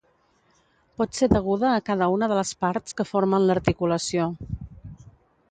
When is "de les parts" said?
2.31-2.97